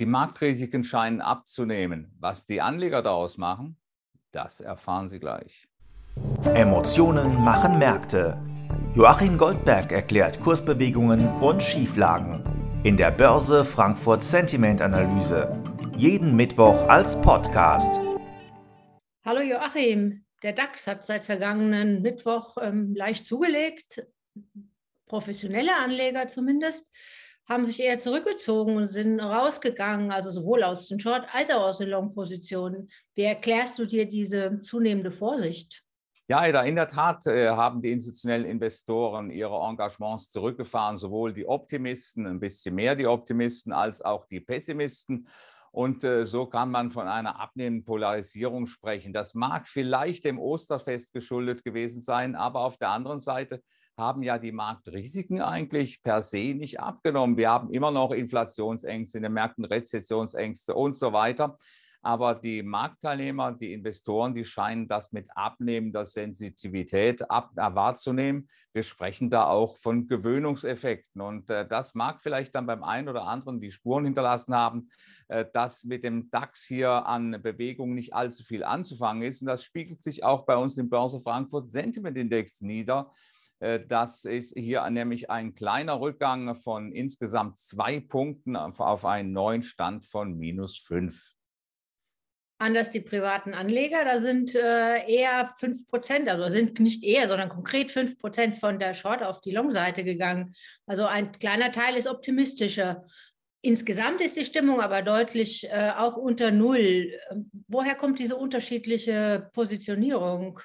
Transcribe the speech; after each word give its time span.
Die 0.00 0.06
Marktrisiken 0.06 0.82
scheinen 0.82 1.20
abzunehmen. 1.20 2.16
Was 2.18 2.46
die 2.46 2.62
Anleger 2.62 3.02
daraus 3.02 3.36
machen, 3.36 3.76
das 4.32 4.62
erfahren 4.62 5.10
Sie 5.10 5.20
gleich. 5.20 5.68
Emotionen 6.54 7.34
machen 7.44 7.78
Märkte. 7.78 8.40
Joachim 8.94 9.36
Goldberg 9.36 9.92
erklärt 9.92 10.40
Kursbewegungen 10.40 11.28
und 11.42 11.62
Schieflagen 11.62 12.42
in 12.82 12.96
der 12.96 13.10
Börse 13.10 13.62
Frankfurt 13.62 14.22
Sentiment 14.22 14.80
Analyse. 14.80 15.54
Jeden 15.98 16.34
Mittwoch 16.34 16.88
als 16.88 17.20
Podcast. 17.20 18.00
Hallo 19.22 19.42
Joachim, 19.42 20.24
der 20.42 20.54
DAX 20.54 20.86
hat 20.86 21.04
seit 21.04 21.26
vergangenen 21.26 22.00
Mittwoch 22.00 22.56
ähm, 22.62 22.94
leicht 22.94 23.26
zugelegt, 23.26 24.02
professionelle 25.04 25.76
Anleger 25.76 26.26
zumindest 26.26 26.90
haben 27.50 27.66
sich 27.66 27.80
eher 27.80 27.98
zurückgezogen 27.98 28.76
und 28.76 28.86
sind 28.86 29.18
rausgegangen, 29.18 30.12
also 30.12 30.30
sowohl 30.30 30.62
aus 30.62 30.86
den 30.86 31.00
Short- 31.00 31.26
als 31.32 31.50
auch 31.50 31.62
aus 31.62 31.78
den 31.78 31.88
Long-Positionen. 31.88 32.88
Wie 33.16 33.22
erklärst 33.22 33.76
du 33.80 33.86
dir 33.86 34.08
diese 34.08 34.60
zunehmende 34.60 35.10
Vorsicht? 35.10 35.82
Ja, 36.28 36.44
in 36.44 36.76
der 36.76 36.86
Tat 36.86 37.26
äh, 37.26 37.48
haben 37.48 37.82
die 37.82 37.90
institutionellen 37.90 38.46
Investoren 38.46 39.32
ihre 39.32 39.56
Engagements 39.68 40.30
zurückgefahren, 40.30 40.96
sowohl 40.96 41.32
die 41.32 41.44
Optimisten, 41.44 42.24
ein 42.24 42.38
bisschen 42.38 42.76
mehr 42.76 42.94
die 42.94 43.08
Optimisten, 43.08 43.72
als 43.72 44.00
auch 44.00 44.26
die 44.26 44.38
Pessimisten. 44.38 45.26
Und 45.72 46.04
äh, 46.04 46.24
so 46.24 46.46
kann 46.46 46.70
man 46.70 46.92
von 46.92 47.08
einer 47.08 47.40
abnehmenden 47.40 47.84
Polarisierung 47.84 48.68
sprechen. 48.68 49.12
Das 49.12 49.34
mag 49.34 49.68
vielleicht 49.68 50.24
dem 50.24 50.38
Osterfest 50.38 51.12
geschuldet 51.12 51.64
gewesen 51.64 52.00
sein, 52.00 52.36
aber 52.36 52.60
auf 52.60 52.76
der 52.76 52.90
anderen 52.90 53.18
Seite 53.18 53.60
haben 53.96 54.22
ja 54.22 54.38
die 54.38 54.52
Marktrisiken 54.52 55.40
eigentlich 55.40 56.02
per 56.02 56.22
se 56.22 56.54
nicht 56.54 56.80
abgenommen. 56.80 57.36
Wir 57.36 57.50
haben 57.50 57.70
immer 57.70 57.90
noch 57.90 58.12
Inflationsängste 58.12 59.18
in 59.18 59.22
den 59.22 59.32
Märkten, 59.32 59.64
Rezessionsängste 59.64 60.74
und 60.74 60.94
so 60.94 61.12
weiter. 61.12 61.58
Aber 62.02 62.34
die 62.34 62.62
Marktteilnehmer, 62.62 63.52
die 63.52 63.74
Investoren, 63.74 64.34
die 64.34 64.44
scheinen 64.44 64.88
das 64.88 65.12
mit 65.12 65.28
abnehmender 65.34 66.06
Sensitivität 66.06 67.30
ab, 67.30 67.50
wahrzunehmen. 67.54 68.48
Wir 68.72 68.82
sprechen 68.82 69.28
da 69.28 69.46
auch 69.46 69.76
von 69.76 70.06
Gewöhnungseffekten. 70.06 71.20
Und 71.20 71.50
äh, 71.50 71.68
das 71.68 71.94
mag 71.94 72.22
vielleicht 72.22 72.54
dann 72.54 72.66
beim 72.66 72.82
einen 72.84 73.08
oder 73.08 73.26
anderen 73.26 73.60
die 73.60 73.70
Spuren 73.70 74.06
hinterlassen 74.06 74.54
haben, 74.54 74.88
äh, 75.28 75.44
dass 75.52 75.84
mit 75.84 76.02
dem 76.02 76.30
DAX 76.30 76.64
hier 76.64 77.06
an 77.06 77.42
Bewegung 77.42 77.94
nicht 77.94 78.14
allzu 78.14 78.44
viel 78.44 78.64
anzufangen 78.64 79.22
ist. 79.22 79.42
Und 79.42 79.48
das 79.48 79.62
spiegelt 79.62 80.02
sich 80.02 80.24
auch 80.24 80.46
bei 80.46 80.56
uns 80.56 80.78
im 80.78 80.88
Börse 80.88 81.20
Frankfurt 81.20 81.68
Sentiment 81.68 82.16
Index 82.16 82.62
nieder. 82.62 83.12
Äh, 83.60 83.80
das 83.86 84.24
ist 84.24 84.54
hier 84.56 84.88
nämlich 84.90 85.30
ein 85.30 85.54
kleiner 85.54 86.00
Rückgang 86.00 86.54
von 86.54 86.92
insgesamt 86.92 87.58
zwei 87.58 88.00
Punkten 88.00 88.56
auf 88.56 89.04
einen 89.04 89.32
neuen 89.32 89.62
Stand 89.62 90.06
von 90.06 90.36
minus 90.36 90.76
fünf. 90.78 91.34
Anders 92.58 92.90
die 92.90 93.00
privaten 93.00 93.54
Anleger, 93.54 94.04
da 94.04 94.18
sind 94.18 94.54
äh, 94.54 95.10
eher 95.10 95.54
5 95.56 95.88
Prozent, 95.88 96.28
also 96.28 96.50
sind 96.50 96.78
nicht 96.78 97.02
eher, 97.04 97.26
sondern 97.26 97.48
konkret 97.48 97.90
5 97.90 98.18
Prozent 98.18 98.54
von 98.58 98.78
der 98.78 98.92
Short 98.92 99.22
auf 99.22 99.40
die 99.40 99.50
Long-Seite 99.50 100.04
gegangen. 100.04 100.52
Also 100.84 101.06
ein 101.06 101.32
kleiner 101.32 101.72
Teil 101.72 101.96
ist 101.96 102.06
optimistischer. 102.06 103.06
Insgesamt 103.62 104.20
ist 104.20 104.36
die 104.36 104.44
Stimmung 104.44 104.82
aber 104.82 105.00
deutlich 105.00 105.70
äh, 105.70 105.92
auch 105.96 106.18
unter 106.18 106.50
Null. 106.50 107.10
Woher 107.66 107.94
kommt 107.94 108.18
diese 108.18 108.36
unterschiedliche 108.36 109.48
Positionierung? 109.54 110.60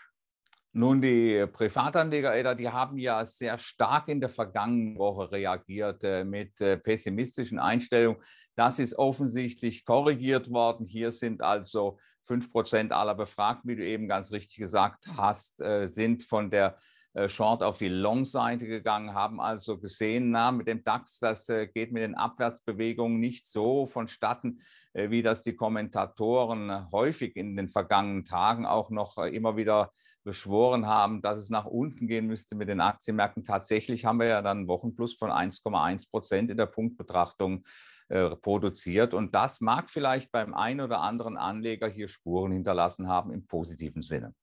Nun, 0.77 1.01
die 1.01 1.47
Privatanleger, 1.47 2.53
die 2.53 2.69
haben 2.69 2.97
ja 2.97 3.25
sehr 3.25 3.57
stark 3.57 4.09
in 4.09 4.19
der 4.19 4.27
vergangenen 4.27 4.97
Woche 4.97 5.31
reagiert 5.31 6.03
äh, 6.03 6.25
mit 6.25 6.59
äh, 6.59 6.75
pessimistischen 6.75 7.59
Einstellungen. 7.59 8.21
Das 8.55 8.79
ist 8.79 8.93
offensichtlich 8.97 9.85
korrigiert 9.85 10.51
worden. 10.51 10.85
Hier 10.85 11.13
sind 11.13 11.41
also 11.41 11.97
5 12.23 12.51
Prozent 12.51 12.91
aller 12.91 13.15
Befragten, 13.15 13.69
wie 13.69 13.77
du 13.77 13.85
eben 13.85 14.09
ganz 14.09 14.33
richtig 14.33 14.57
gesagt 14.57 15.07
hast, 15.15 15.61
äh, 15.61 15.87
sind 15.87 16.23
von 16.23 16.49
der 16.49 16.77
äh, 17.13 17.29
Short 17.29 17.63
auf 17.63 17.77
die 17.77 17.87
Long-Seite 17.87 18.67
gegangen, 18.67 19.13
haben 19.13 19.39
also 19.39 19.79
gesehen, 19.79 20.31
na, 20.31 20.51
mit 20.51 20.67
dem 20.67 20.83
DAX, 20.83 21.19
das 21.19 21.47
äh, 21.47 21.67
geht 21.67 21.93
mit 21.93 22.03
den 22.03 22.15
Abwärtsbewegungen 22.15 23.21
nicht 23.21 23.47
so 23.47 23.85
vonstatten, 23.85 24.59
äh, 24.91 25.09
wie 25.09 25.23
das 25.23 25.41
die 25.41 25.55
Kommentatoren 25.55 26.91
häufig 26.91 27.37
in 27.37 27.55
den 27.55 27.69
vergangenen 27.69 28.25
Tagen 28.25 28.65
auch 28.65 28.89
noch 28.89 29.17
immer 29.17 29.55
wieder 29.55 29.93
beschworen 30.25 30.87
haben, 30.87 31.21
dass 31.21 31.37
es 31.37 31.49
nach 31.49 31.65
unten 31.65 32.07
gehen 32.07 32.25
müsste 32.25 32.55
mit 32.55 32.67
den 32.67 32.81
Aktienmärkten. 32.81 33.43
Tatsächlich 33.43 34.03
haben 34.03 34.19
wir 34.19 34.27
ja 34.27 34.41
dann 34.41 34.57
einen 34.57 34.67
Wochenplus 34.67 35.15
von 35.15 35.29
1,1 35.29 36.09
Prozent 36.09 36.51
in 36.51 36.57
der 36.57 36.65
Punktbetrachtung 36.65 37.63
äh, 38.09 38.35
produziert. 38.35 39.13
Und 39.13 39.33
das 39.33 39.61
mag 39.61 39.89
vielleicht 39.89 40.31
beim 40.31 40.53
einen 40.53 40.81
oder 40.81 40.99
anderen 40.99 41.37
Anleger 41.37 41.87
hier 41.87 42.07
Spuren 42.07 42.51
hinterlassen 42.51 43.07
haben 43.07 43.31
im 43.31 43.47
positiven 43.47 44.01
Sinne. 44.01 44.33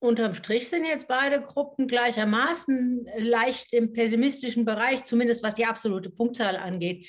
Unterm 0.00 0.34
Strich 0.34 0.68
sind 0.68 0.84
jetzt 0.84 1.08
beide 1.08 1.42
Gruppen 1.42 1.88
gleichermaßen 1.88 3.08
leicht 3.18 3.72
im 3.72 3.92
pessimistischen 3.92 4.64
Bereich, 4.64 5.04
zumindest 5.04 5.42
was 5.42 5.54
die 5.54 5.66
absolute 5.66 6.10
Punktzahl 6.10 6.56
angeht. 6.56 7.08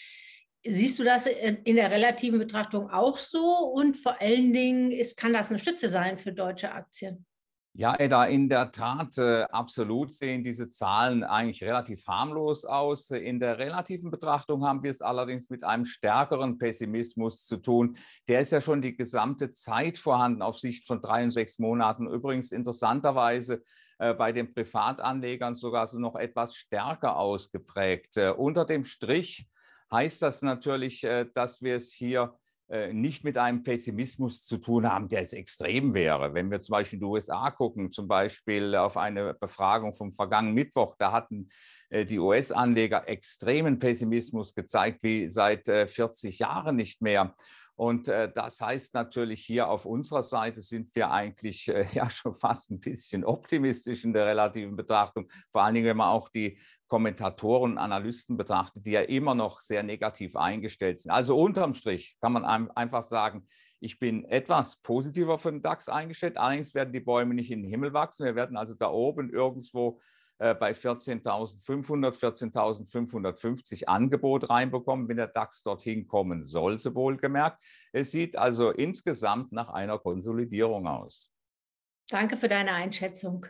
Siehst 0.66 0.98
du 1.00 1.04
das 1.04 1.28
in 1.28 1.76
der 1.76 1.92
relativen 1.92 2.40
Betrachtung 2.40 2.90
auch 2.90 3.18
so? 3.18 3.72
Und 3.74 3.96
vor 3.96 4.20
allen 4.20 4.54
Dingen 4.54 4.92
ist, 4.92 5.18
kann 5.18 5.34
das 5.34 5.50
eine 5.50 5.60
Stütze 5.60 5.90
sein 5.90 6.18
für 6.18 6.34
deutsche 6.34 6.72
Aktien? 6.72 7.26
Ja, 7.74 7.96
Edda, 7.98 8.26
in 8.26 8.50
der 8.50 8.72
Tat, 8.72 9.18
äh, 9.20 9.44
absolut 9.44 10.12
sehen 10.12 10.44
diese 10.44 10.70
Zahlen 10.70 11.24
eigentlich 11.24 11.64
relativ 11.64 12.06
harmlos 12.08 12.66
aus. 12.66 13.12
In 13.12 13.40
der 13.40 13.60
relativen 13.60 14.10
Betrachtung 14.10 14.66
haben 14.66 14.82
wir 14.84 14.90
es 14.90 15.02
allerdings 15.02 15.50
mit 15.50 15.64
einem 15.64 15.86
stärkeren 15.86 16.58
Pessimismus 16.58 17.46
zu 17.46 17.58
tun. 17.58 17.96
Der 18.28 18.42
ist 18.42 18.52
ja 18.52 18.60
schon 18.60 18.82
die 18.82 18.98
gesamte 18.98 19.52
Zeit 19.52 19.98
vorhanden 19.98 20.42
auf 20.42 20.58
Sicht 20.58 20.86
von 20.86 21.00
drei 21.00 21.24
und 21.24 21.32
sechs 21.32 21.60
Monaten. 21.60 22.08
Übrigens 22.08 22.52
interessanterweise 22.52 23.62
äh, 24.00 24.16
bei 24.16 24.32
den 24.32 24.52
Privatanlegern 24.52 25.56
sogar 25.56 25.86
so 25.86 26.00
noch 26.00 26.16
etwas 26.16 26.56
stärker 26.56 27.18
ausgeprägt. 27.18 28.18
Äh, 28.18 28.32
unter 28.32 28.66
dem 28.66 28.84
Strich 28.84 29.48
heißt 29.92 30.22
das 30.22 30.42
natürlich, 30.42 31.02
dass 31.34 31.64
wir 31.64 31.76
es 31.76 31.92
hier 31.92 32.36
nicht 32.94 33.24
mit 33.24 33.38
einem 33.38 33.64
Pessimismus 33.64 34.46
zu 34.46 34.58
tun 34.58 34.88
haben, 34.88 35.08
der 35.08 35.22
jetzt 35.22 35.34
extrem 35.34 35.94
wäre. 35.94 36.34
Wenn 36.34 36.52
wir 36.52 36.62
zum 36.62 36.74
Beispiel 36.74 36.98
in 36.98 37.02
die 37.02 37.12
USA 37.12 37.50
gucken, 37.50 37.92
zum 37.92 38.08
Beispiel 38.08 38.76
auf 38.76 38.96
eine 38.96 39.34
Befragung 39.34 39.94
vom 39.94 40.14
vergangenen 40.14 40.54
Mittwoch, 40.54 40.96
da 41.00 41.12
hatten 41.12 41.50
äh, 41.90 42.06
die 42.06 42.20
US-Anleger 42.20 43.08
extremen 43.08 43.80
Pessimismus 43.80 44.54
gezeigt, 44.54 45.04
wie 45.04 45.28
seit 45.30 45.66
40 45.66 46.40
Jahren 46.40 46.76
nicht 46.76 47.02
mehr. 47.02 47.34
Und 47.80 48.10
äh, 48.10 48.30
das 48.30 48.60
heißt 48.60 48.94
natürlich 48.94 49.46
hier 49.46 49.70
auf 49.70 49.86
unserer 49.86 50.22
Seite 50.22 50.60
sind 50.60 50.94
wir 50.96 51.12
eigentlich 51.12 51.70
äh, 51.70 51.86
ja 51.94 52.10
schon 52.10 52.34
fast 52.34 52.72
ein 52.72 52.82
bisschen 52.82 53.24
optimistisch 53.24 54.04
in 54.04 54.12
der 54.12 54.26
relativen 54.26 54.76
Betrachtung. 54.76 55.32
Vor 55.50 55.64
allen 55.64 55.76
Dingen, 55.76 55.88
wenn 55.88 55.96
man 55.96 56.10
auch 56.10 56.28
die 56.28 56.60
Kommentatoren 56.90 57.72
und 57.72 57.78
Analysten 57.78 58.36
betrachtet, 58.36 58.86
die 58.86 58.92
ja 58.92 59.02
immer 59.04 59.34
noch 59.34 59.62
sehr 59.62 59.82
negativ 59.82 60.36
eingestellt 60.36 61.00
sind. 61.00 61.12
Also 61.12 61.38
unterm 61.40 61.74
Strich 61.74 62.18
kann 62.20 62.34
man 62.34 62.44
einfach 62.44 63.04
sagen, 63.04 63.48
ich 63.80 63.98
bin 63.98 64.26
etwas 64.26 64.82
positiver 64.82 65.38
für 65.38 65.52
den 65.52 65.62
DAX 65.62 65.88
eingestellt. 65.88 66.38
Allerdings 66.38 66.76
werden 66.76 66.92
die 66.92 67.00
Bäume 67.00 67.34
nicht 67.34 67.50
in 67.50 67.62
den 67.62 67.70
Himmel 67.70 67.94
wachsen. 67.94 68.26
Wir 68.26 68.36
werden 68.36 68.58
also 68.58 68.74
da 68.74 68.90
oben 68.90 69.30
irgendwo 69.30 70.02
bei 70.40 70.72
14.500, 70.72 72.14
14.550 72.14 73.86
Angebot 73.86 74.50
reinbekommen, 74.50 75.10
wenn 75.10 75.18
der 75.18 75.28
DAX 75.28 75.64
dorthin 75.64 76.08
kommen 76.08 76.46
sollte, 76.46 76.96
wohlgemerkt. 76.96 77.62
Es 77.92 78.12
sieht 78.12 78.38
also 78.38 78.72
insgesamt 78.72 79.52
nach 79.52 79.70
einer 79.70 80.00
Konsolidierung 80.00 80.88
aus. 80.88 81.30
Danke 82.10 82.38
für 82.38 82.48
deine 82.48 82.74
Einschätzung. 82.74 83.46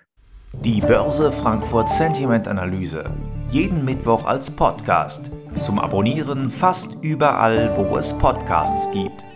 Die 0.53 0.81
Börse 0.81 1.31
Frankfurt 1.31 1.89
Sentiment 1.89 2.47
Analyse. 2.47 3.09
Jeden 3.51 3.85
Mittwoch 3.85 4.25
als 4.25 4.49
Podcast. 4.49 5.29
Zum 5.57 5.79
Abonnieren 5.79 6.49
fast 6.49 7.03
überall, 7.03 7.77
wo 7.77 7.97
es 7.97 8.17
Podcasts 8.17 8.91
gibt. 8.91 9.28